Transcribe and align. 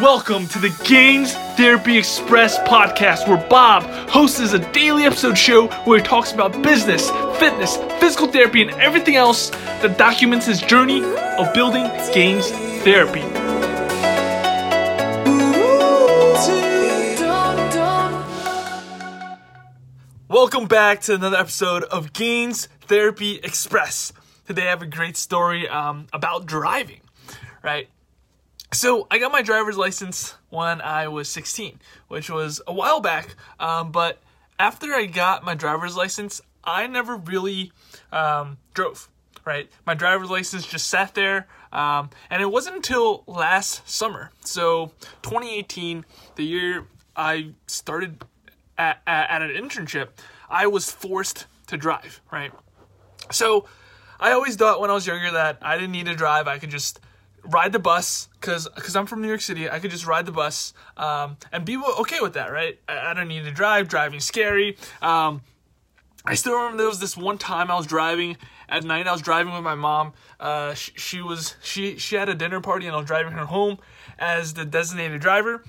Welcome 0.00 0.48
to 0.48 0.58
the 0.58 0.70
Gains 0.84 1.34
Therapy 1.54 1.98
Express 1.98 2.58
podcast, 2.60 3.28
where 3.28 3.46
Bob 3.48 3.82
hosts 4.08 4.40
a 4.54 4.58
daily 4.72 5.04
episode 5.04 5.36
show 5.36 5.66
where 5.84 5.98
he 5.98 6.04
talks 6.04 6.32
about 6.32 6.62
business, 6.62 7.10
fitness, 7.38 7.76
physical 8.00 8.26
therapy, 8.26 8.62
and 8.62 8.70
everything 8.80 9.16
else 9.16 9.50
that 9.50 9.98
documents 9.98 10.46
his 10.46 10.62
journey 10.62 11.04
of 11.04 11.52
building 11.52 11.84
Gains 12.14 12.50
Therapy. 12.82 13.20
Welcome 20.28 20.68
back 20.68 21.02
to 21.02 21.14
another 21.16 21.36
episode 21.36 21.82
of 21.84 22.14
Gains 22.14 22.66
Therapy 22.80 23.40
Express. 23.44 24.14
Today 24.46 24.62
I 24.62 24.70
have 24.70 24.80
a 24.80 24.86
great 24.86 25.18
story 25.18 25.68
um, 25.68 26.06
about 26.14 26.46
driving, 26.46 27.02
right? 27.62 27.88
So 28.72 29.06
I 29.10 29.18
got 29.18 29.30
my 29.30 29.42
driver's 29.42 29.76
license 29.76 30.34
when 30.48 30.80
I 30.80 31.06
was 31.08 31.28
16, 31.28 31.78
which 32.08 32.30
was 32.30 32.62
a 32.66 32.72
while 32.72 33.00
back. 33.00 33.36
Um, 33.60 33.92
but 33.92 34.18
after 34.58 34.94
I 34.94 35.04
got 35.04 35.44
my 35.44 35.54
driver's 35.54 35.94
license, 35.94 36.40
I 36.64 36.86
never 36.86 37.16
really 37.16 37.70
um, 38.10 38.56
drove. 38.72 39.08
Right, 39.44 39.68
my 39.84 39.94
driver's 39.94 40.30
license 40.30 40.64
just 40.64 40.86
sat 40.86 41.14
there, 41.14 41.48
um, 41.72 42.10
and 42.30 42.40
it 42.40 42.46
wasn't 42.46 42.76
until 42.76 43.24
last 43.26 43.88
summer, 43.90 44.30
so 44.44 44.92
2018, 45.22 46.04
the 46.36 46.44
year 46.44 46.86
I 47.16 47.48
started 47.66 48.22
at, 48.78 49.02
at, 49.04 49.30
at 49.30 49.42
an 49.42 49.50
internship, 49.50 50.10
I 50.48 50.68
was 50.68 50.92
forced 50.92 51.46
to 51.66 51.76
drive. 51.76 52.20
Right, 52.30 52.52
so 53.32 53.66
I 54.20 54.30
always 54.30 54.54
thought 54.54 54.80
when 54.80 54.90
I 54.90 54.94
was 54.94 55.08
younger 55.08 55.32
that 55.32 55.58
I 55.60 55.74
didn't 55.74 55.90
need 55.90 56.06
to 56.06 56.14
drive; 56.14 56.46
I 56.46 56.58
could 56.58 56.70
just 56.70 57.00
ride 57.44 57.72
the 57.72 57.78
bus 57.78 58.28
because 58.40 58.68
because 58.74 58.96
I'm 58.96 59.06
from 59.06 59.22
New 59.22 59.28
York 59.28 59.40
City. 59.40 59.68
I 59.68 59.78
could 59.78 59.90
just 59.90 60.06
ride 60.06 60.26
the 60.26 60.32
bus 60.32 60.72
um, 60.96 61.36
and 61.50 61.64
be 61.64 61.76
okay 62.00 62.20
with 62.20 62.34
that, 62.34 62.52
right? 62.52 62.78
I, 62.88 63.10
I 63.10 63.14
don't 63.14 63.28
need 63.28 63.44
to 63.44 63.52
drive. 63.52 63.88
Driving's 63.88 64.24
scary. 64.24 64.76
Um, 65.00 65.42
I 66.24 66.34
still 66.34 66.54
remember 66.54 66.78
there 66.78 66.86
was 66.86 67.00
this 67.00 67.16
one 67.16 67.38
time 67.38 67.70
I 67.70 67.76
was 67.76 67.86
driving 67.86 68.36
at 68.68 68.84
night. 68.84 69.08
I 69.08 69.12
was 69.12 69.22
driving 69.22 69.52
with 69.52 69.64
my 69.64 69.74
mom. 69.74 70.12
Uh, 70.38 70.74
she, 70.74 70.92
she 70.96 71.22
was 71.22 71.56
she 71.62 71.98
she 71.98 72.16
had 72.16 72.28
a 72.28 72.34
dinner 72.34 72.60
party 72.60 72.86
and 72.86 72.94
I 72.94 72.98
was 72.98 73.06
driving 73.06 73.32
her 73.32 73.46
home 73.46 73.78
as 74.18 74.54
the 74.54 74.64
designated 74.64 75.20
driver, 75.20 75.64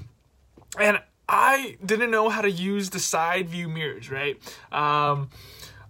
and 0.80 1.02
I 1.28 1.78
didn't 1.84 2.12
know 2.12 2.30
how 2.30 2.42
to 2.42 2.52
use 2.52 2.92
the 2.92 3.00
side 3.00 3.50
view 3.50 3.68
mirrors, 3.68 4.12
right? 4.12 4.38
Um, 4.72 5.30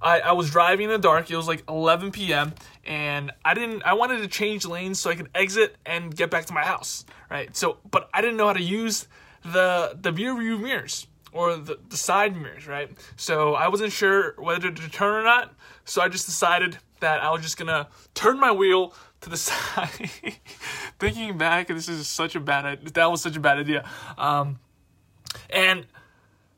I, 0.03 0.19
I 0.19 0.31
was 0.33 0.51
driving 0.51 0.85
in 0.85 0.89
the 0.91 0.97
dark. 0.97 1.31
It 1.31 1.37
was 1.37 1.47
like 1.47 1.63
11 1.69 2.11
p.m. 2.11 2.53
and 2.85 3.31
I 3.43 3.53
didn't. 3.53 3.83
I 3.83 3.93
wanted 3.93 4.19
to 4.19 4.27
change 4.27 4.65
lanes 4.65 4.99
so 4.99 5.09
I 5.09 5.15
could 5.15 5.29
exit 5.33 5.77
and 5.85 6.15
get 6.15 6.29
back 6.29 6.45
to 6.45 6.53
my 6.53 6.63
house, 6.63 7.05
right? 7.31 7.55
So, 7.55 7.77
but 7.89 8.09
I 8.13 8.21
didn't 8.21 8.37
know 8.37 8.47
how 8.47 8.53
to 8.53 8.61
use 8.61 9.07
the 9.43 9.97
the 9.99 10.11
rear 10.11 10.37
view 10.37 10.57
mirrors 10.57 11.07
or 11.31 11.55
the, 11.55 11.79
the 11.89 11.97
side 11.97 12.35
mirrors, 12.35 12.67
right? 12.67 12.91
So 13.15 13.55
I 13.55 13.67
wasn't 13.69 13.91
sure 13.91 14.35
whether 14.37 14.69
to 14.71 14.89
turn 14.89 15.13
or 15.13 15.23
not. 15.23 15.53
So 15.85 16.01
I 16.01 16.09
just 16.09 16.25
decided 16.25 16.77
that 16.99 17.21
I 17.21 17.31
was 17.31 17.41
just 17.41 17.57
gonna 17.57 17.87
turn 18.13 18.39
my 18.39 18.51
wheel 18.51 18.93
to 19.21 19.29
the 19.29 19.37
side. 19.49 20.11
Thinking 20.99 21.37
back, 21.37 21.67
this 21.67 21.89
is 21.89 22.07
such 22.07 22.35
a 22.35 22.39
bad. 22.39 22.85
That 22.93 23.09
was 23.09 23.21
such 23.21 23.35
a 23.35 23.39
bad 23.39 23.57
idea. 23.57 23.89
Um, 24.17 24.59
and 25.49 25.85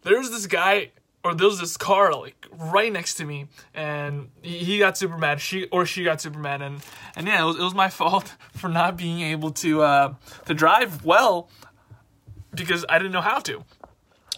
there's 0.02 0.30
this 0.30 0.48
guy 0.48 0.92
or 1.26 1.34
there 1.34 1.48
was 1.48 1.60
this 1.60 1.76
car 1.76 2.14
like 2.14 2.48
right 2.52 2.94
next 2.94 3.16
to 3.16 3.26
me 3.26 3.48
and 3.74 4.30
he 4.44 4.78
got 4.78 4.96
super 4.96 5.18
mad 5.18 5.42
she 5.42 5.66
or 5.66 5.86
she 5.86 6.04
got 6.04 6.22
super 6.22 6.38
mad 6.38 6.62
and 6.62 6.82
and 7.16 7.28
yeah 7.28 7.42
it 7.42 7.46
was, 7.46 7.58
it 7.58 7.64
was 7.64 7.74
my 7.74 7.90
fault 8.00 8.36
for 8.54 8.70
not 8.70 8.96
being 8.96 9.20
able 9.22 9.50
to 9.50 9.82
uh 9.82 10.14
to 10.46 10.54
drive 10.54 11.04
well 11.04 11.50
because 12.54 12.86
i 12.88 12.98
didn't 12.98 13.12
know 13.12 13.22
how 13.22 13.40
to 13.40 13.66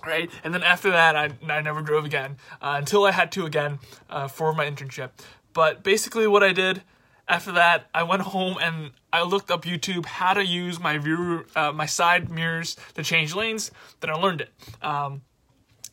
right? 0.05 0.29
And 0.43 0.53
then 0.53 0.63
after 0.63 0.89
that 0.91 1.15
i, 1.15 1.29
I 1.49 1.61
never 1.61 1.81
drove 1.81 2.05
again 2.05 2.37
uh, 2.61 2.75
until 2.77 3.03
i 3.03 3.11
had 3.11 3.31
to 3.33 3.45
again 3.45 3.79
uh, 4.09 4.27
for 4.27 4.53
my 4.53 4.65
internship. 4.65 5.09
But 5.53 5.83
basically 5.83 6.25
what 6.27 6.43
i 6.43 6.53
did 6.53 6.83
after 7.27 7.51
that 7.51 7.87
i 7.93 8.03
went 8.03 8.21
home 8.21 8.55
and 8.61 8.91
i 9.11 9.21
looked 9.23 9.51
up 9.51 9.65
youtube 9.65 10.05
how 10.05 10.33
to 10.33 10.45
use 10.45 10.79
my 10.79 10.97
view 10.97 11.45
uh, 11.57 11.73
my 11.73 11.85
side 11.85 12.29
mirrors 12.29 12.77
to 12.93 13.03
change 13.03 13.35
lanes 13.35 13.71
then 13.99 14.09
i 14.09 14.13
learned 14.13 14.39
it. 14.41 14.51
Um, 14.81 15.23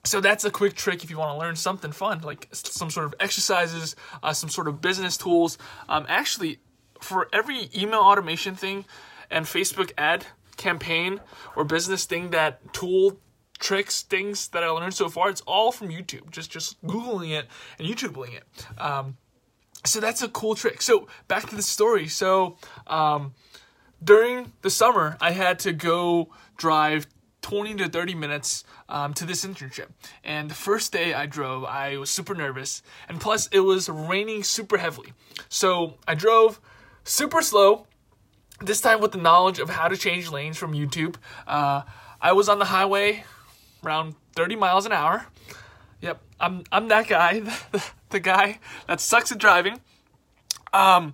so 0.05 0.21
that's 0.21 0.45
a 0.45 0.51
quick 0.51 0.75
trick 0.75 1.03
if 1.03 1.11
you 1.11 1.19
want 1.19 1.35
to 1.35 1.39
learn 1.39 1.57
something 1.57 1.91
fun, 1.91 2.21
like 2.21 2.49
some 2.53 2.91
sort 2.91 3.07
of 3.07 3.15
exercises, 3.21 3.97
uh, 4.23 4.33
some 4.33 4.51
sort 4.51 4.69
of 4.69 4.81
business 4.81 5.17
tools. 5.17 5.57
Um, 5.89 6.05
actually, 6.09 6.61
for 7.01 7.29
every 7.33 7.71
email 7.75 8.01
automation 8.01 8.55
thing 8.55 8.85
and 9.31 9.47
Facebook 9.47 9.93
ad 9.97 10.27
campaign 10.57 11.21
or 11.57 11.65
business 11.65 12.05
thing 12.05 12.31
that 12.31 12.73
tool 12.73 13.19
tricks 13.59 14.03
things 14.03 14.49
that 14.49 14.63
I 14.63 14.69
learned 14.69 14.95
so 14.95 15.09
far, 15.09 15.31
it's 15.31 15.41
all 15.43 15.73
from 15.73 15.89
YouTube. 15.89 16.31
Just 16.31 16.51
just 16.51 16.81
googling 16.83 17.31
it 17.31 17.47
and 17.79 17.89
YouTubing 17.89 18.35
it. 18.35 18.81
Um, 18.81 19.17
so 19.85 20.01
that's 20.01 20.23
a 20.23 20.29
cool 20.29 20.55
trick. 20.55 20.83
So 20.83 21.09
back 21.29 21.49
to 21.49 21.57
the 21.57 21.63
story. 21.63 22.09
So 22.09 22.57
um, 22.87 23.35
during 24.03 24.53
the 24.61 24.71
summer, 24.71 25.17
I 25.21 25.31
had 25.33 25.59
to 25.61 25.73
go 25.73 26.29
drive 26.57 27.07
20 27.45 27.75
to 27.75 27.89
30 27.91 28.15
minutes 28.15 28.65
um, 28.89 29.13
to 29.13 29.27
this 29.27 29.45
internship. 29.45 29.89
And 30.25 30.51
the 30.51 30.55
first 30.55 30.93
day 30.93 31.13
I 31.13 31.27
drove, 31.27 31.63
I 31.63 31.99
was 31.99 32.09
super 32.09 32.35
nervous. 32.35 32.83
And 33.07 33.21
plus, 33.21 33.49
it 33.49 33.61
was 33.61 33.91
raining 33.91 34.43
super 34.43 34.79
heavily. 34.79 35.13
So 35.51 35.99
I 36.09 36.15
drove 36.15 36.59
super 37.05 37.43
slow, 37.43 37.87
this 38.63 38.81
time 38.81 39.03
with 39.03 39.13
the 39.13 39.19
knowledge 39.19 39.59
of 39.59 39.69
how 39.69 39.89
to 39.89 39.97
change 39.97 40.31
lanes 40.31 40.57
from 40.57 40.73
YouTube. 40.73 41.17
Uh, 41.47 41.83
I 42.19 42.33
was 42.33 42.49
on 42.49 42.59
the 42.59 42.65
highway 42.65 43.25
around 43.85 44.15
30 44.35 44.57
miles 44.57 44.87
an 44.87 44.93
hour. 44.93 45.27
Yep, 46.01 46.23
I'm, 46.41 46.65
I'm 46.73 46.89
that 46.89 47.09
guy, 47.09 47.41
the, 47.73 47.85
the 48.09 48.21
guy 48.21 48.59
that 48.87 49.01
sucks 49.01 49.31
at 49.33 49.37
driving. 49.37 49.81
Um, 50.73 51.13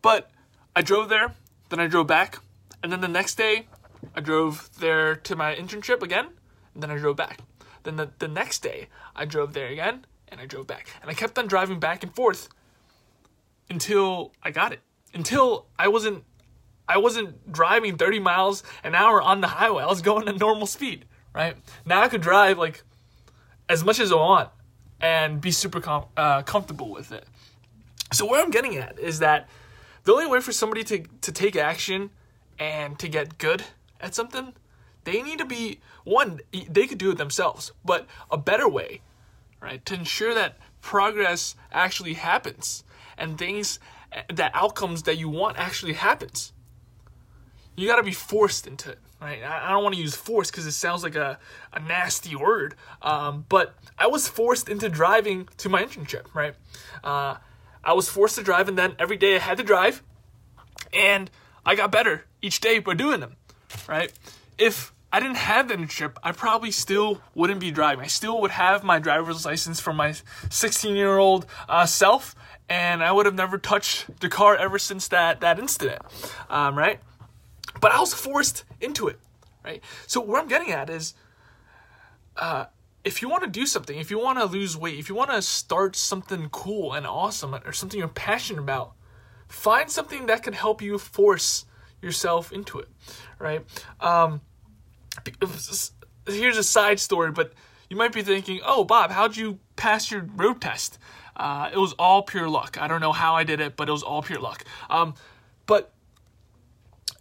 but 0.00 0.30
I 0.76 0.82
drove 0.82 1.08
there, 1.08 1.34
then 1.70 1.80
I 1.80 1.88
drove 1.88 2.06
back, 2.06 2.38
and 2.84 2.92
then 2.92 3.00
the 3.00 3.08
next 3.08 3.34
day 3.34 3.66
I 4.14 4.20
drove 4.20 4.70
there 4.78 5.14
to 5.16 5.36
my 5.36 5.54
internship 5.54 6.02
again, 6.02 6.28
and 6.74 6.82
then 6.82 6.90
I 6.90 6.96
drove 6.96 7.16
back. 7.16 7.40
Then 7.82 7.96
the, 7.96 8.10
the 8.18 8.28
next 8.28 8.62
day, 8.62 8.88
I 9.16 9.24
drove 9.24 9.52
there 9.52 9.68
again, 9.68 10.04
and 10.28 10.40
I 10.40 10.46
drove 10.46 10.66
back. 10.66 10.88
And 11.00 11.10
I 11.10 11.14
kept 11.14 11.38
on 11.38 11.46
driving 11.46 11.80
back 11.80 12.02
and 12.02 12.14
forth 12.14 12.48
until 13.68 14.32
I 14.42 14.50
got 14.50 14.72
it. 14.72 14.80
Until 15.14 15.66
I 15.78 15.88
wasn't 15.88 16.24
I 16.88 16.98
wasn't 16.98 17.52
driving 17.52 17.96
30 17.96 18.18
miles 18.18 18.64
an 18.82 18.96
hour 18.96 19.22
on 19.22 19.40
the 19.40 19.46
highway. 19.46 19.84
I 19.84 19.86
was 19.86 20.02
going 20.02 20.26
at 20.26 20.38
normal 20.40 20.66
speed, 20.66 21.04
right? 21.32 21.56
Now 21.86 22.02
I 22.02 22.08
could 22.08 22.20
drive 22.20 22.58
like 22.58 22.82
as 23.68 23.84
much 23.84 24.00
as 24.00 24.10
I 24.10 24.16
want 24.16 24.48
and 25.00 25.40
be 25.40 25.52
super 25.52 25.80
com- 25.80 26.06
uh, 26.16 26.42
comfortable 26.42 26.90
with 26.90 27.12
it. 27.12 27.24
So 28.12 28.26
where 28.26 28.42
I'm 28.42 28.50
getting 28.50 28.76
at 28.76 28.98
is 28.98 29.20
that 29.20 29.48
the 30.02 30.12
only 30.12 30.26
way 30.26 30.40
for 30.40 30.50
somebody 30.50 30.82
to, 30.84 31.04
to 31.20 31.30
take 31.30 31.54
action 31.54 32.10
and 32.58 32.98
to 32.98 33.08
get 33.08 33.38
good 33.38 33.62
at 34.00 34.14
something, 34.14 34.54
they 35.04 35.22
need 35.22 35.38
to 35.38 35.44
be 35.44 35.80
one, 36.04 36.40
they 36.52 36.86
could 36.86 36.98
do 36.98 37.10
it 37.10 37.18
themselves, 37.18 37.72
but 37.84 38.06
a 38.30 38.36
better 38.36 38.68
way, 38.68 39.00
right? 39.60 39.84
To 39.86 39.94
ensure 39.94 40.34
that 40.34 40.58
progress 40.80 41.54
actually 41.72 42.14
happens 42.14 42.84
and 43.16 43.38
things 43.38 43.78
that 44.32 44.50
outcomes 44.54 45.04
that 45.04 45.18
you 45.18 45.28
want 45.28 45.58
actually 45.58 45.94
happens. 45.94 46.52
You 47.76 47.86
got 47.86 47.96
to 47.96 48.02
be 48.02 48.12
forced 48.12 48.66
into 48.66 48.90
it, 48.90 48.98
right? 49.20 49.42
I 49.42 49.70
don't 49.70 49.82
want 49.82 49.94
to 49.94 50.00
use 50.00 50.14
force 50.14 50.50
because 50.50 50.66
it 50.66 50.72
sounds 50.72 51.02
like 51.02 51.14
a, 51.14 51.38
a 51.72 51.80
nasty 51.80 52.36
word, 52.36 52.74
um, 53.00 53.46
but 53.48 53.74
I 53.98 54.06
was 54.06 54.28
forced 54.28 54.68
into 54.68 54.88
driving 54.88 55.48
to 55.58 55.68
my 55.68 55.82
internship, 55.82 56.34
right? 56.34 56.54
Uh, 57.02 57.36
I 57.82 57.94
was 57.94 58.08
forced 58.08 58.36
to 58.36 58.42
drive, 58.42 58.68
and 58.68 58.76
then 58.76 58.96
every 58.98 59.16
day 59.16 59.36
I 59.36 59.38
had 59.38 59.56
to 59.58 59.64
drive, 59.64 60.02
and 60.92 61.30
I 61.64 61.74
got 61.74 61.90
better 61.90 62.26
each 62.42 62.60
day 62.60 62.80
by 62.80 62.94
doing 62.94 63.20
them 63.20 63.36
right? 63.88 64.12
If 64.58 64.92
I 65.12 65.18
didn't 65.18 65.38
have 65.38 65.68
that 65.68 65.78
internship, 65.78 66.16
I 66.22 66.32
probably 66.32 66.70
still 66.70 67.20
wouldn't 67.34 67.60
be 67.60 67.70
driving. 67.70 68.04
I 68.04 68.08
still 68.08 68.40
would 68.42 68.52
have 68.52 68.84
my 68.84 68.98
driver's 68.98 69.44
license 69.44 69.80
from 69.80 69.96
my 69.96 70.14
16 70.50 70.94
year 70.94 71.18
old 71.18 71.46
uh, 71.68 71.86
self, 71.86 72.36
and 72.68 73.02
I 73.02 73.10
would 73.10 73.26
have 73.26 73.34
never 73.34 73.58
touched 73.58 74.20
the 74.20 74.28
car 74.28 74.56
ever 74.56 74.78
since 74.78 75.08
that 75.08 75.40
that 75.40 75.58
incident, 75.58 76.02
um, 76.48 76.78
right? 76.78 77.00
But 77.80 77.92
I 77.92 77.98
was 77.98 78.14
forced 78.14 78.64
into 78.80 79.08
it, 79.08 79.18
right? 79.64 79.82
So 80.06 80.20
what 80.20 80.40
I'm 80.40 80.48
getting 80.48 80.70
at 80.70 80.88
is, 80.88 81.14
uh, 82.36 82.66
if 83.02 83.20
you 83.20 83.28
want 83.28 83.42
to 83.42 83.50
do 83.50 83.66
something, 83.66 83.98
if 83.98 84.10
you 84.10 84.18
want 84.20 84.38
to 84.38 84.44
lose 84.44 84.76
weight, 84.76 84.98
if 84.98 85.08
you 85.08 85.14
want 85.16 85.30
to 85.30 85.42
start 85.42 85.96
something 85.96 86.50
cool 86.50 86.92
and 86.92 87.06
awesome 87.06 87.54
or 87.54 87.72
something 87.72 87.98
you're 87.98 88.08
passionate 88.08 88.60
about, 88.60 88.92
find 89.48 89.90
something 89.90 90.26
that 90.26 90.44
can 90.44 90.52
help 90.52 90.80
you 90.80 90.98
force 90.98 91.64
yourself 92.02 92.52
into 92.52 92.78
it, 92.78 92.88
right? 93.38 93.64
Um, 94.00 94.40
here's 96.26 96.56
a 96.56 96.62
side 96.62 97.00
story, 97.00 97.30
but 97.32 97.52
you 97.88 97.96
might 97.96 98.12
be 98.12 98.22
thinking, 98.22 98.60
oh, 98.64 98.84
Bob, 98.84 99.10
how'd 99.10 99.36
you 99.36 99.58
pass 99.76 100.10
your 100.10 100.26
road 100.36 100.60
test? 100.60 100.98
Uh, 101.36 101.70
it 101.72 101.78
was 101.78 101.92
all 101.94 102.22
pure 102.22 102.48
luck. 102.48 102.76
I 102.80 102.86
don't 102.86 103.00
know 103.00 103.12
how 103.12 103.34
I 103.34 103.44
did 103.44 103.60
it, 103.60 103.76
but 103.76 103.88
it 103.88 103.92
was 103.92 104.02
all 104.02 104.22
pure 104.22 104.40
luck. 104.40 104.64
Um, 104.88 105.14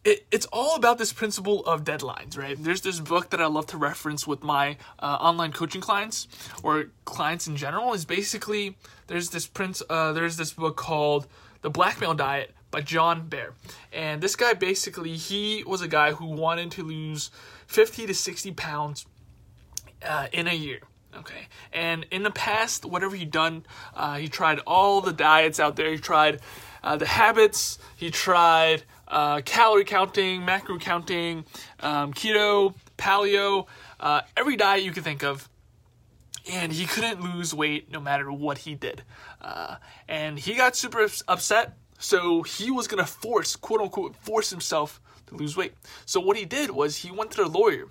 it, 0.06 0.26
it's 0.32 0.46
all 0.48 0.76
about 0.76 0.98
this 0.98 1.12
principle 1.12 1.66
of 1.66 1.84
deadlines, 1.84 2.38
right? 2.38 2.62
There's 2.62 2.82
this 2.82 3.00
book 3.00 3.32
that 3.32 3.42
I 3.42 3.48
love 3.48 3.68
to 3.68 3.78
reference 3.78 4.26
with 4.26 4.44
my 4.44 4.78
uh, 5.00 5.18
online 5.20 5.52
coaching 5.52 5.82
clients 5.82 6.28
or 6.64 6.86
clients 7.06 7.48
in 7.48 7.58
general. 7.58 7.94
Is 7.94 8.06
basically 8.06 8.78
there's 9.08 9.30
this 9.30 9.46
prince. 9.46 9.82
Uh, 9.90 10.14
there's 10.14 10.38
this 10.38 10.54
book 10.54 10.78
called 10.78 11.28
The 11.62 11.70
Blackmail 11.70 12.14
Diet 12.14 12.54
by 12.72 12.82
John 12.82 13.28
Bear, 13.28 13.54
and 13.92 14.22
this 14.22 14.36
guy 14.36 14.54
basically 14.54 15.18
he 15.18 15.64
was 15.66 15.82
a 15.82 15.88
guy 15.88 16.14
who 16.14 16.28
wanted 16.28 16.72
to 16.72 16.84
lose 16.84 17.30
50 17.68 18.08
to 18.08 18.14
60 18.14 18.52
pounds 18.54 19.06
uh, 20.06 20.28
in 20.32 20.48
a 20.48 20.54
year. 20.54 20.80
Okay, 21.18 21.48
and 21.74 22.06
in 22.12 22.22
the 22.22 22.32
past, 22.32 22.86
whatever 22.86 23.16
he 23.16 23.26
done, 23.26 23.66
uh, 23.96 24.18
he 24.18 24.28
tried 24.30 24.60
all 24.60 25.02
the 25.02 25.12
diets 25.12 25.60
out 25.60 25.76
there. 25.76 25.92
He 25.92 25.98
tried 25.98 26.40
uh, 26.84 26.98
the 26.98 27.08
habits. 27.08 27.80
He 27.96 28.12
tried 28.12 28.84
uh, 29.10 29.42
calorie 29.42 29.86
counting, 29.86 30.46
macro 30.46 30.78
counting, 30.78 31.46
um, 31.80 32.14
keto, 32.14 32.76
paleo, 32.98 33.68
uh, 34.00 34.22
every 34.38 34.56
diet 34.56 34.84
you 34.84 34.92
can 34.92 35.04
think 35.04 35.24
of. 35.24 35.50
And 36.52 36.72
he 36.72 36.86
couldn't 36.86 37.22
lose 37.22 37.54
weight 37.54 37.92
no 37.92 38.00
matter 38.00 38.32
what 38.32 38.60
he 38.60 38.76
did. 38.76 39.04
Uh, 39.42 39.76
and 40.08 40.40
he 40.40 40.56
got 40.56 40.76
super 40.76 41.08
upset, 41.28 41.78
so 42.00 42.44
he 42.44 42.72
was 42.72 42.88
gonna 42.88 43.06
force, 43.06 43.56
quote 43.56 43.82
unquote, 43.82 44.16
force 44.16 44.50
himself 44.50 45.02
to 45.28 45.36
lose 45.36 45.56
weight. 45.56 45.74
So 46.06 46.20
what 46.20 46.38
he 46.38 46.46
did 46.46 46.72
was 46.72 46.98
he 46.98 47.12
went 47.12 47.32
to 47.32 47.44
the 47.44 47.50
lawyer 47.50 47.88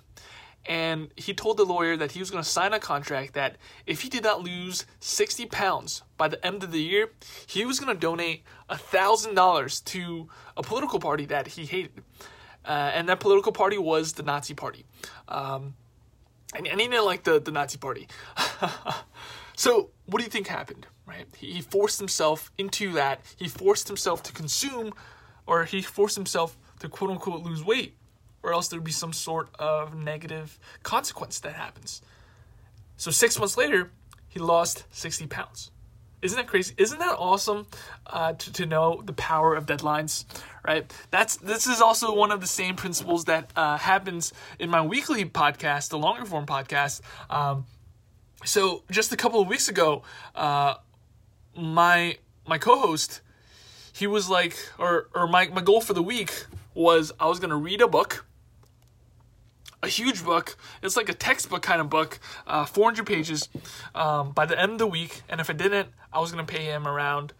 and 0.65 1.09
he 1.15 1.33
told 1.33 1.57
the 1.57 1.65
lawyer 1.65 1.95
that 1.97 2.11
he 2.11 2.19
was 2.19 2.29
going 2.29 2.43
to 2.43 2.49
sign 2.49 2.73
a 2.73 2.79
contract 2.79 3.33
that 3.33 3.55
if 3.85 4.01
he 4.01 4.09
did 4.09 4.23
not 4.23 4.43
lose 4.43 4.85
60 4.99 5.45
pounds 5.47 6.03
by 6.17 6.27
the 6.27 6.45
end 6.45 6.63
of 6.63 6.71
the 6.71 6.81
year, 6.81 7.11
he 7.47 7.65
was 7.65 7.79
going 7.79 7.93
to 7.93 7.99
donate 7.99 8.43
$1,000 8.69 9.83
to 9.85 10.29
a 10.57 10.61
political 10.61 10.99
party 10.99 11.25
that 11.25 11.47
he 11.47 11.65
hated. 11.65 12.03
Uh, 12.65 12.91
and 12.93 13.07
that 13.09 13.19
political 13.19 13.51
party 13.51 13.77
was 13.77 14.13
the 14.13 14.23
Nazi 14.23 14.53
Party. 14.53 14.85
Um, 15.27 15.75
and, 16.55 16.67
and 16.67 16.79
he 16.79 16.87
didn't 16.87 17.05
like 17.05 17.23
the, 17.23 17.39
the 17.39 17.51
Nazi 17.51 17.77
Party. 17.77 18.07
so, 19.55 19.89
what 20.05 20.19
do 20.19 20.25
you 20.25 20.29
think 20.29 20.47
happened? 20.47 20.85
Right? 21.05 21.25
He, 21.37 21.53
he 21.53 21.61
forced 21.61 21.99
himself 21.99 22.51
into 22.57 22.91
that. 22.93 23.21
He 23.37 23.47
forced 23.47 23.87
himself 23.87 24.21
to 24.23 24.33
consume, 24.33 24.93
or 25.47 25.63
he 25.63 25.81
forced 25.81 26.15
himself 26.15 26.57
to 26.79 26.89
quote 26.89 27.11
unquote 27.11 27.43
lose 27.43 27.63
weight 27.63 27.95
or 28.43 28.53
else 28.53 28.67
there'd 28.67 28.83
be 28.83 28.91
some 28.91 29.13
sort 29.13 29.49
of 29.57 29.95
negative 29.95 30.59
consequence 30.83 31.39
that 31.39 31.53
happens. 31.53 32.01
So 32.97 33.11
six 33.11 33.39
months 33.39 33.57
later, 33.57 33.91
he 34.27 34.39
lost 34.39 34.85
60 34.91 35.27
pounds. 35.27 35.71
Isn't 36.21 36.35
that 36.35 36.47
crazy? 36.47 36.73
Isn't 36.77 36.99
that 36.99 37.15
awesome 37.17 37.65
uh, 38.05 38.33
to, 38.33 38.53
to 38.53 38.65
know 38.65 39.01
the 39.03 39.13
power 39.13 39.55
of 39.55 39.65
deadlines, 39.65 40.25
right? 40.65 40.91
That's 41.11 41.37
this 41.37 41.65
is 41.65 41.79
also 41.81 42.13
one 42.13 42.31
of 42.31 42.41
the 42.41 42.47
same 42.47 42.75
principles 42.75 43.25
that 43.25 43.51
uh, 43.55 43.77
happens 43.77 44.33
in 44.59 44.69
my 44.69 44.81
weekly 44.81 45.23
podcast, 45.23 45.89
the 45.89 45.97
longer 45.97 46.25
form 46.25 46.45
podcast. 46.45 46.99
Um, 47.29 47.65
so 48.43 48.83
just 48.91 49.13
a 49.13 49.17
couple 49.17 49.39
of 49.39 49.47
weeks 49.47 49.69
ago, 49.69 50.03
uh, 50.35 50.75
my 51.55 52.17
my 52.45 52.57
co-host, 52.57 53.21
he 53.93 54.05
was 54.05 54.29
like, 54.29 54.57
or 54.77 55.07
or 55.15 55.25
my 55.25 55.47
my 55.47 55.61
goal 55.61 55.79
for 55.79 55.93
the 55.93 56.03
week 56.03 56.47
was 56.73 57.13
I 57.17 57.27
was 57.27 57.39
gonna 57.39 57.57
read 57.57 57.79
a 57.79 57.87
book 57.87 58.25
a 59.81 59.87
huge 59.87 60.23
book. 60.23 60.57
It's 60.83 60.97
like 60.97 61.09
a 61.09 61.13
textbook 61.13 61.61
kind 61.61 61.81
of 61.81 61.89
book, 61.89 62.19
uh, 62.47 62.65
400 62.65 63.05
pages 63.05 63.49
um, 63.95 64.31
by 64.31 64.45
the 64.45 64.59
end 64.59 64.73
of 64.73 64.77
the 64.79 64.87
week. 64.87 65.21
And 65.29 65.39
if 65.39 65.49
I 65.49 65.53
didn't, 65.53 65.89
I 66.11 66.19
was 66.19 66.31
to 66.31 66.43
pay 66.43 66.65
him 66.65 66.87
around 66.87 67.33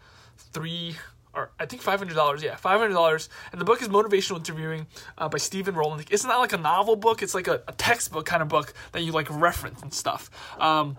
three 0.52 0.96
or 1.32 1.50
I 1.58 1.66
think 1.66 1.82
$500. 1.82 2.42
Yeah, 2.42 2.56
$500. 2.56 3.28
And 3.52 3.60
the 3.60 3.64
book 3.64 3.80
is 3.82 3.88
Motivational 3.88 4.38
Interviewing 4.38 4.86
uh, 5.16 5.28
by 5.28 5.38
Stephen 5.38 5.74
Rollnick. 5.74 6.08
It's 6.10 6.24
not 6.24 6.38
like 6.40 6.52
a 6.52 6.58
novel 6.58 6.96
book, 6.96 7.22
it's 7.22 7.34
like 7.34 7.46
a, 7.46 7.62
a, 7.68 7.72
textbook 7.72 8.26
kind 8.26 8.42
of 8.42 8.48
book 8.48 8.74
that 8.92 9.02
you 9.02 9.12
like 9.12 9.28
reference 9.30 9.80
and 9.82 9.94
stuff. 9.94 10.30
Um, 10.58 10.96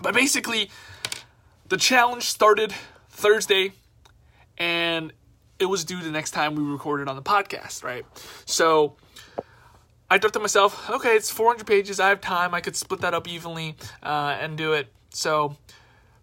but 0.00 0.14
basically, 0.14 0.70
the 1.68 1.76
challenge 1.76 2.24
started 2.24 2.74
Thursday 3.08 3.72
and 4.58 5.12
it 5.58 5.66
was 5.66 5.84
due 5.84 6.02
the 6.02 6.10
next 6.10 6.32
time 6.32 6.54
we 6.54 6.62
recorded 6.62 7.08
on 7.08 7.16
the 7.16 7.22
podcast, 7.22 7.82
right? 7.82 8.04
So 8.44 8.96
I 10.08 10.18
thought 10.18 10.32
to 10.34 10.40
myself, 10.40 10.88
okay, 10.88 11.16
it's 11.16 11.30
400 11.30 11.66
pages. 11.66 11.98
I 11.98 12.10
have 12.10 12.20
time. 12.20 12.54
I 12.54 12.60
could 12.60 12.76
split 12.76 13.00
that 13.00 13.14
up 13.14 13.26
evenly 13.26 13.76
uh, 14.02 14.36
and 14.40 14.56
do 14.56 14.72
it. 14.72 14.92
So 15.10 15.56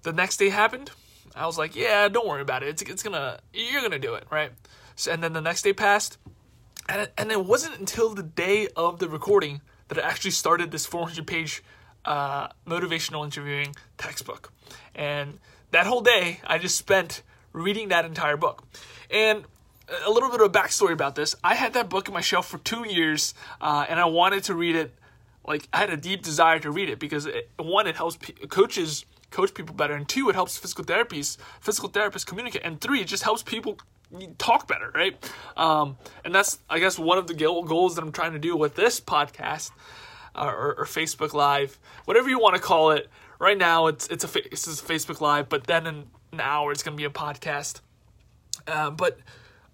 the 0.03 0.13
next 0.13 0.37
day 0.37 0.49
happened. 0.49 0.91
I 1.35 1.45
was 1.45 1.57
like, 1.57 1.75
yeah, 1.75 2.07
don't 2.07 2.27
worry 2.27 2.41
about 2.41 2.63
it. 2.63 2.69
It's, 2.69 2.81
it's 2.83 3.03
gonna, 3.03 3.39
you're 3.53 3.81
gonna 3.81 3.99
do 3.99 4.13
it, 4.13 4.25
right? 4.29 4.51
So, 4.95 5.11
and 5.11 5.23
then 5.23 5.33
the 5.33 5.41
next 5.41 5.63
day 5.63 5.73
passed, 5.73 6.17
and 6.87 7.01
it, 7.01 7.13
and 7.17 7.31
it 7.31 7.43
wasn't 7.43 7.79
until 7.79 8.13
the 8.13 8.23
day 8.23 8.67
of 8.75 8.99
the 8.99 9.09
recording 9.09 9.61
that 9.87 9.97
I 9.97 10.07
actually 10.07 10.31
started 10.31 10.71
this 10.71 10.85
400 10.85 11.25
page 11.25 11.63
uh, 12.05 12.49
motivational 12.67 13.23
interviewing 13.23 13.75
textbook. 13.97 14.51
And 14.93 15.39
that 15.71 15.87
whole 15.87 16.01
day, 16.01 16.39
I 16.45 16.57
just 16.57 16.77
spent 16.77 17.23
reading 17.51 17.89
that 17.89 18.05
entire 18.05 18.37
book. 18.37 18.63
And 19.09 19.45
a 20.05 20.09
little 20.09 20.29
bit 20.29 20.41
of 20.41 20.47
a 20.47 20.49
backstory 20.49 20.93
about 20.93 21.15
this. 21.15 21.35
I 21.43 21.55
had 21.55 21.73
that 21.73 21.89
book 21.89 22.07
in 22.07 22.13
my 22.13 22.21
shelf 22.21 22.47
for 22.47 22.57
two 22.59 22.87
years, 22.87 23.33
uh, 23.61 23.85
and 23.87 23.99
I 23.99 24.05
wanted 24.05 24.43
to 24.45 24.55
read 24.55 24.75
it. 24.75 24.93
Like 25.45 25.67
I 25.73 25.79
had 25.79 25.89
a 25.89 25.97
deep 25.97 26.23
desire 26.23 26.59
to 26.59 26.71
read 26.71 26.89
it 26.89 26.99
because 26.99 27.25
it, 27.25 27.49
one, 27.57 27.87
it 27.87 27.95
helps 27.95 28.15
p- 28.15 28.33
coaches 28.47 29.05
coach 29.29 29.53
people 29.53 29.75
better, 29.75 29.93
and 29.93 30.07
two, 30.07 30.29
it 30.29 30.35
helps 30.35 30.57
physical 30.57 30.85
therapists 30.85 31.37
physical 31.59 31.89
therapists 31.89 32.25
communicate, 32.25 32.61
and 32.63 32.79
three, 32.79 33.01
it 33.01 33.07
just 33.07 33.23
helps 33.23 33.43
people 33.43 33.77
talk 34.37 34.67
better, 34.67 34.91
right? 34.93 35.17
Um, 35.57 35.97
and 36.23 36.33
that's 36.33 36.59
I 36.69 36.79
guess 36.79 36.97
one 36.97 37.17
of 37.17 37.27
the 37.27 37.33
goals 37.33 37.95
that 37.95 38.03
I'm 38.03 38.11
trying 38.11 38.33
to 38.33 38.39
do 38.39 38.55
with 38.55 38.75
this 38.75 39.01
podcast 39.01 39.71
uh, 40.35 40.45
or, 40.45 40.75
or, 40.79 40.85
Facebook 40.85 41.33
Live, 41.33 41.79
whatever 42.05 42.29
you 42.29 42.39
want 42.39 42.55
to 42.55 42.61
call 42.61 42.91
it. 42.91 43.09
Right 43.39 43.57
now, 43.57 43.87
it's 43.87 44.07
it's 44.07 44.23
a 44.23 44.53
it's 44.53 44.65
a 44.67 44.83
Facebook 44.83 45.19
Live, 45.19 45.49
but 45.49 45.65
then 45.65 45.85
in 45.85 46.05
an 46.31 46.39
hour, 46.39 46.71
it's 46.71 46.83
going 46.83 46.95
to 46.95 47.01
be 47.01 47.05
a 47.05 47.09
podcast. 47.09 47.81
Uh, 48.67 48.89
but 48.89 49.19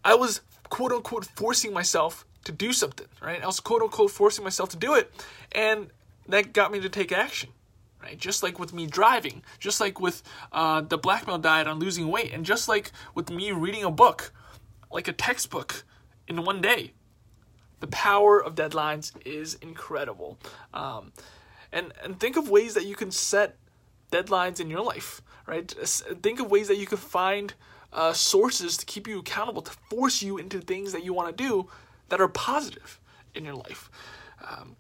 I 0.03 0.15
was 0.15 0.41
quote 0.69 0.91
unquote 0.91 1.25
forcing 1.25 1.73
myself 1.73 2.25
to 2.45 2.51
do 2.51 2.73
something, 2.73 3.07
right? 3.21 3.41
I 3.41 3.45
was 3.45 3.59
quote 3.59 3.81
unquote 3.81 4.11
forcing 4.11 4.43
myself 4.43 4.69
to 4.69 4.77
do 4.77 4.95
it. 4.95 5.11
And 5.51 5.87
that 6.27 6.53
got 6.53 6.71
me 6.71 6.79
to 6.79 6.89
take 6.89 7.11
action, 7.11 7.49
right? 8.01 8.17
Just 8.17 8.43
like 8.43 8.59
with 8.59 8.73
me 8.73 8.85
driving, 8.85 9.43
just 9.59 9.81
like 9.81 9.99
with 9.99 10.23
uh, 10.51 10.81
the 10.81 10.97
blackmail 10.97 11.39
diet 11.39 11.67
on 11.67 11.79
losing 11.79 12.07
weight, 12.07 12.31
and 12.33 12.45
just 12.45 12.67
like 12.69 12.91
with 13.15 13.29
me 13.29 13.51
reading 13.51 13.83
a 13.83 13.91
book, 13.91 14.31
like 14.91 15.07
a 15.07 15.13
textbook, 15.13 15.83
in 16.29 16.45
one 16.45 16.61
day. 16.61 16.93
The 17.81 17.87
power 17.87 18.41
of 18.41 18.55
deadlines 18.55 19.11
is 19.25 19.55
incredible. 19.55 20.37
Um, 20.73 21.11
and, 21.71 21.91
and 22.03 22.19
think 22.19 22.37
of 22.37 22.49
ways 22.49 22.75
that 22.75 22.85
you 22.85 22.95
can 22.95 23.11
set 23.11 23.57
deadlines 24.11 24.59
in 24.59 24.69
your 24.69 24.81
life, 24.81 25.21
right? 25.45 25.69
Think 26.21 26.39
of 26.39 26.51
ways 26.51 26.67
that 26.67 26.77
you 26.77 26.85
can 26.85 26.97
find 26.97 27.53
uh, 27.93 28.13
sources 28.13 28.77
to 28.77 28.85
keep 28.85 29.07
you 29.07 29.19
accountable, 29.19 29.61
to 29.61 29.71
force 29.89 30.21
you 30.21 30.37
into 30.37 30.59
things 30.59 30.91
that 30.91 31.03
you 31.03 31.13
want 31.13 31.35
to 31.35 31.43
do 31.43 31.67
that 32.09 32.21
are 32.21 32.27
positive 32.27 32.99
in 33.33 33.45
your 33.45 33.55
life. 33.55 33.89
Um, 34.47 34.75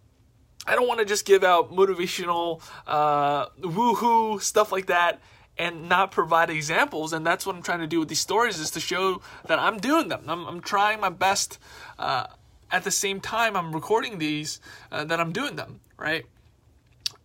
I 0.65 0.75
don't 0.75 0.87
want 0.87 0.99
to 0.99 1.05
just 1.05 1.25
give 1.25 1.43
out 1.43 1.71
motivational, 1.71 2.61
uh, 2.85 3.47
woohoo 3.61 4.41
stuff 4.41 4.71
like 4.71 4.87
that 4.87 5.19
and 5.57 5.89
not 5.89 6.11
provide 6.11 6.49
examples. 6.49 7.11
And 7.11 7.25
that's 7.25 7.45
what 7.45 7.55
I'm 7.55 7.61
trying 7.61 7.79
to 7.81 7.87
do 7.87 7.99
with 7.99 8.09
these 8.09 8.19
stories 8.19 8.59
is 8.59 8.71
to 8.71 8.79
show 8.79 9.21
that 9.47 9.59
I'm 9.59 9.77
doing 9.77 10.07
them. 10.07 10.23
I'm, 10.27 10.45
I'm 10.45 10.61
trying 10.61 10.99
my 10.99 11.09
best. 11.09 11.59
Uh, 11.97 12.27
at 12.71 12.83
the 12.83 12.91
same 12.91 13.19
time, 13.19 13.57
I'm 13.57 13.73
recording 13.73 14.19
these 14.19 14.61
uh, 14.91 15.03
that 15.05 15.19
I'm 15.19 15.33
doing 15.33 15.55
them. 15.55 15.81
Right. 15.97 16.25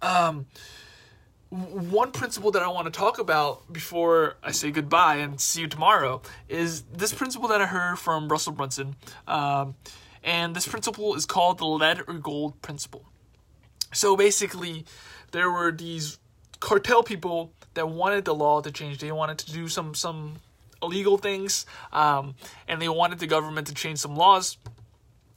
Um, 0.02 0.46
one 1.54 2.10
principle 2.10 2.50
that 2.50 2.62
I 2.62 2.68
want 2.68 2.86
to 2.86 2.90
talk 2.90 3.18
about 3.18 3.72
before 3.72 4.36
I 4.42 4.50
say 4.50 4.72
goodbye 4.72 5.16
and 5.16 5.40
see 5.40 5.60
you 5.60 5.68
tomorrow 5.68 6.20
is 6.48 6.82
this 6.82 7.12
principle 7.12 7.48
that 7.48 7.60
I 7.60 7.66
heard 7.66 7.96
from 7.96 8.28
Russell 8.28 8.52
Brunson. 8.52 8.96
Um, 9.28 9.76
and 10.24 10.56
this 10.56 10.66
principle 10.66 11.14
is 11.14 11.26
called 11.26 11.58
the 11.58 11.66
lead 11.66 12.00
or 12.08 12.14
gold 12.14 12.60
principle. 12.60 13.04
So 13.92 14.16
basically, 14.16 14.84
there 15.30 15.50
were 15.50 15.70
these 15.70 16.18
cartel 16.58 17.04
people 17.04 17.52
that 17.74 17.88
wanted 17.88 18.24
the 18.24 18.34
law 18.34 18.60
to 18.60 18.72
change. 18.72 18.98
They 18.98 19.12
wanted 19.12 19.38
to 19.38 19.52
do 19.52 19.68
some 19.68 19.94
some 19.94 20.36
illegal 20.82 21.18
things, 21.18 21.66
um, 21.92 22.34
and 22.66 22.82
they 22.82 22.88
wanted 22.88 23.20
the 23.20 23.26
government 23.28 23.68
to 23.68 23.74
change 23.74 23.98
some 24.00 24.16
laws 24.16 24.56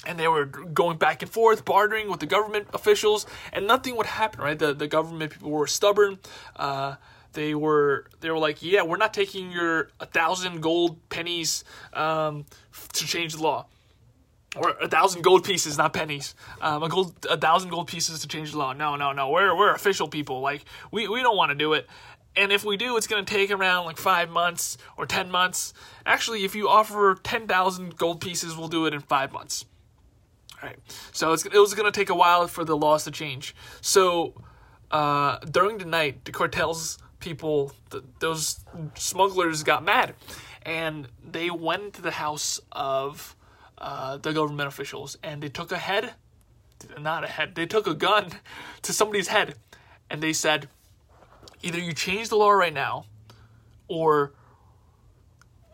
and 0.06 0.20
they 0.20 0.28
were 0.28 0.46
going 0.46 0.98
back 0.98 1.22
and 1.22 1.32
forth, 1.32 1.66
bartering 1.66 2.10
with 2.10 2.20
the 2.20 2.26
government 2.26 2.68
officials, 2.74 3.26
and 3.52 3.66
nothing 3.66 3.96
would 3.96 4.06
happen. 4.06 4.42
Right? 4.42 4.58
The 4.58 4.74
the 4.74 4.88
government 4.88 5.32
people 5.34 5.50
were 5.50 5.68
stubborn. 5.68 6.20
Uh, 6.56 6.96
they 7.34 7.56
were 7.56 8.06
they 8.20 8.30
were 8.30 8.40
like, 8.40 8.62
yeah, 8.62 8.84
we're 8.84 8.98
not 8.98 9.14
taking 9.14 9.52
your 9.52 9.90
a 10.00 10.06
thousand 10.06 10.62
gold 10.62 10.98
pennies 11.10 11.64
um, 11.94 12.46
to 12.94 13.06
change 13.06 13.36
the 13.36 13.44
law, 13.44 13.66
or 14.56 14.72
a 14.82 14.88
thousand 14.88 15.24
gold 15.24 15.44
pieces, 15.44 15.78
not 15.78 15.94
pennies. 15.94 16.36
Um, 16.62 16.84
a 16.84 16.90
gold 16.90 17.14
a 17.30 17.38
thousand 17.38 17.70
gold 17.70 17.88
pieces 17.88 18.22
to 18.22 18.28
change 18.28 18.52
the 18.52 18.58
law. 18.58 18.74
No, 18.74 18.96
no, 18.96 19.14
no. 19.14 19.30
We're 19.30 19.56
we're 19.56 19.74
official 19.74 20.08
people. 20.08 20.42
Like 20.42 20.66
we 20.92 21.08
we 21.08 21.22
don't 21.22 21.38
want 21.38 21.52
to 21.52 21.56
do 21.56 21.74
it. 21.74 21.88
And 22.36 22.52
if 22.52 22.64
we 22.64 22.78
do, 22.78 22.98
it's 22.98 23.08
going 23.08 23.26
to 23.26 23.34
take 23.34 23.50
around 23.50 23.86
like 23.86 23.98
five 23.98 24.30
months 24.30 24.78
or 24.96 25.08
10 25.08 25.32
months. 25.32 25.74
Actually, 26.06 26.44
if 26.44 26.54
you 26.54 26.70
offer 26.70 27.18
10,000 27.24 27.98
gold 27.98 28.22
pieces, 28.22 28.56
we'll 28.56 28.68
do 28.68 28.86
it 28.86 28.94
in 28.94 29.00
five 29.00 29.32
months. 29.34 29.66
Right. 30.62 30.78
So 31.12 31.34
it 31.34 31.54
was 31.54 31.74
going 31.76 31.92
to 31.92 31.98
take 31.98 32.10
a 32.10 32.16
while 32.16 32.48
for 32.48 32.66
the 32.66 32.76
laws 32.76 33.04
to 33.04 33.12
change. 33.12 33.56
So 33.82 34.34
uh, 34.90 35.38
during 35.40 35.78
the 35.78 35.86
night, 35.86 36.26
the 36.26 36.32
cartels 36.32 36.98
people, 37.20 37.74
the, 37.90 38.04
those 38.20 38.64
smugglers 38.96 39.64
got 39.64 39.84
mad. 39.84 40.16
And 40.64 41.08
they 41.24 41.50
went 41.50 41.94
to 41.94 42.02
the 42.02 42.12
house 42.12 42.60
of 42.72 43.36
uh, 43.78 44.18
the 44.18 44.34
government 44.34 44.68
officials 44.68 45.18
and 45.24 45.42
they 45.42 45.50
took 45.50 45.72
a 45.72 45.78
head, 45.78 46.14
not 47.00 47.24
a 47.24 47.28
head, 47.28 47.56
they 47.56 47.66
took 47.66 47.88
a 47.88 47.94
gun 47.94 48.32
to 48.82 48.94
somebody's 48.94 49.28
head 49.28 49.56
and 50.10 50.22
they 50.22 50.34
said, 50.34 50.70
either 51.62 51.80
you 51.80 51.94
change 51.94 52.30
the 52.30 52.36
law 52.36 52.52
right 52.52 52.74
now, 52.74 53.06
or 53.88 54.34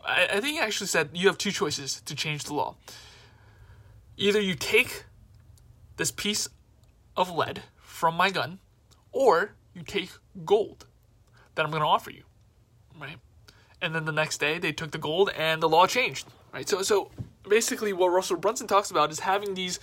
I 0.06 0.40
think 0.40 0.54
he 0.54 0.58
actually 0.58 0.86
said 0.88 1.10
you 1.14 1.28
have 1.28 1.38
two 1.38 1.50
choices 1.50 2.02
to 2.02 2.14
change 2.14 2.44
the 2.44 2.54
law. 2.54 2.76
Either 4.16 4.40
you 4.40 4.54
take 4.54 5.04
this 5.96 6.10
piece 6.10 6.48
of 7.16 7.30
lead 7.30 7.62
from 7.76 8.16
my 8.16 8.30
gun, 8.30 8.58
or 9.12 9.54
you 9.74 9.82
take 9.82 10.10
gold 10.44 10.86
that 11.54 11.64
I'm 11.64 11.70
going 11.70 11.82
to 11.82 11.88
offer 11.88 12.10
you, 12.10 12.24
right? 13.00 13.18
And 13.80 13.94
then 13.94 14.04
the 14.04 14.12
next 14.12 14.38
day 14.38 14.58
they 14.58 14.72
took 14.72 14.90
the 14.90 14.98
gold 14.98 15.30
and 15.36 15.62
the 15.62 15.68
law 15.68 15.86
changed, 15.86 16.26
right? 16.52 16.68
So, 16.68 16.82
so 16.82 17.10
basically, 17.48 17.92
what 17.92 18.08
Russell 18.08 18.36
Brunson 18.36 18.66
talks 18.66 18.90
about 18.90 19.10
is 19.10 19.20
having 19.20 19.54
these 19.54 19.78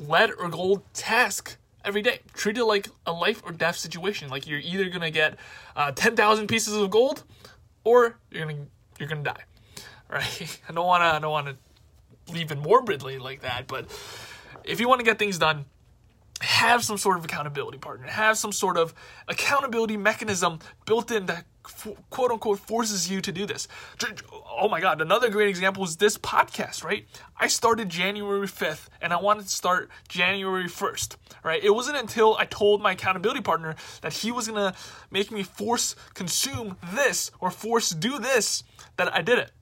lead 0.00 0.30
or 0.38 0.48
gold 0.48 0.82
tasks 0.94 1.56
every 1.84 2.02
day. 2.02 2.20
Treat 2.32 2.58
it 2.58 2.64
like 2.64 2.88
a 3.06 3.12
life 3.12 3.42
or 3.44 3.52
death 3.52 3.76
situation. 3.76 4.28
Like 4.28 4.46
you're 4.46 4.60
either 4.60 4.88
gonna 4.88 5.10
get 5.10 5.36
uh, 5.76 5.92
ten 5.92 6.16
thousand 6.16 6.46
pieces 6.46 6.74
of 6.74 6.90
gold, 6.90 7.24
or 7.84 8.16
you're 8.30 8.46
gonna 8.46 8.66
you're 8.98 9.08
gonna 9.08 9.22
die. 9.22 9.44
Right? 10.06 10.60
I 10.68 10.72
don't 10.72 10.86
wanna 10.86 11.04
I 11.06 11.18
don't 11.18 11.32
wanna 11.32 11.50
leave 11.50 11.56
it 12.32 12.58
morbidly 12.58 13.18
like 13.18 13.42
that, 13.42 13.66
but 13.66 13.86
if 14.64 14.80
you 14.80 14.88
want 14.88 15.00
to 15.00 15.04
get 15.04 15.18
things 15.18 15.38
done, 15.38 15.66
have 16.40 16.84
some 16.84 16.98
sort 16.98 17.16
of 17.16 17.24
accountability 17.24 17.78
partner. 17.78 18.06
Have 18.06 18.36
some 18.36 18.52
sort 18.52 18.76
of 18.76 18.94
accountability 19.28 19.96
mechanism 19.96 20.58
built 20.84 21.10
in 21.10 21.26
that 21.26 21.44
quote 22.10 22.30
unquote 22.30 22.58
forces 22.58 23.10
you 23.10 23.20
to 23.22 23.32
do 23.32 23.46
this. 23.46 23.66
Oh 24.50 24.68
my 24.68 24.80
God, 24.80 25.00
another 25.00 25.30
great 25.30 25.48
example 25.48 25.84
is 25.84 25.96
this 25.96 26.18
podcast, 26.18 26.84
right? 26.84 27.06
I 27.38 27.46
started 27.46 27.88
January 27.88 28.46
5th 28.46 28.88
and 29.00 29.12
I 29.12 29.20
wanted 29.20 29.44
to 29.44 29.48
start 29.48 29.90
January 30.08 30.68
1st, 30.68 31.16
right? 31.42 31.62
It 31.62 31.70
wasn't 31.70 31.96
until 31.96 32.36
I 32.36 32.44
told 32.44 32.82
my 32.82 32.92
accountability 32.92 33.40
partner 33.40 33.76
that 34.02 34.12
he 34.12 34.30
was 34.30 34.48
gonna 34.48 34.74
make 35.10 35.30
me 35.30 35.42
force 35.42 35.96
consume 36.14 36.76
this 36.92 37.30
or 37.40 37.50
force 37.50 37.90
do 37.90 38.18
this 38.18 38.64
that 38.96 39.12
I 39.14 39.22
did 39.22 39.38
it. 39.38 39.52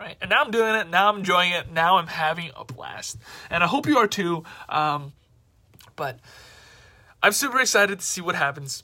Right? 0.00 0.16
And 0.20 0.30
now 0.30 0.42
I'm 0.42 0.50
doing 0.50 0.74
it, 0.74 0.88
now 0.88 1.10
I'm 1.10 1.18
enjoying 1.18 1.52
it, 1.52 1.70
now 1.70 1.98
I'm 1.98 2.08
having 2.08 2.50
a 2.56 2.64
blast. 2.64 3.18
And 3.50 3.62
I 3.62 3.66
hope 3.66 3.86
you 3.86 3.98
are 3.98 4.08
too. 4.08 4.42
Um, 4.68 5.12
but 5.94 6.18
I'm 7.22 7.32
super 7.32 7.60
excited 7.60 8.00
to 8.00 8.04
see 8.04 8.22
what 8.22 8.34
happens 8.34 8.82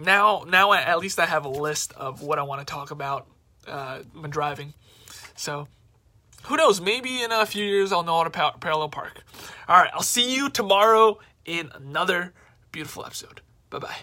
now 0.00 0.44
now 0.48 0.70
I, 0.70 0.80
at 0.80 0.98
least 0.98 1.18
I 1.18 1.26
have 1.26 1.44
a 1.44 1.48
list 1.48 1.92
of 1.92 2.22
what 2.22 2.38
I 2.38 2.42
want 2.42 2.66
to 2.66 2.70
talk 2.70 2.90
about 2.90 3.26
uh, 3.66 4.00
when 4.18 4.30
driving. 4.30 4.74
So 5.36 5.68
who 6.44 6.56
knows? 6.56 6.80
Maybe 6.80 7.22
in 7.22 7.30
a 7.32 7.46
few 7.46 7.64
years 7.64 7.92
I'll 7.92 8.02
know 8.02 8.18
how 8.18 8.24
to 8.24 8.30
pa- 8.30 8.56
parallel 8.58 8.88
park. 8.88 9.22
All 9.68 9.76
right, 9.76 9.90
I'll 9.92 10.02
see 10.02 10.34
you 10.34 10.48
tomorrow 10.48 11.18
in 11.44 11.70
another 11.74 12.32
beautiful 12.72 13.04
episode. 13.04 13.42
Bye 13.68 13.78
bye. 13.78 13.96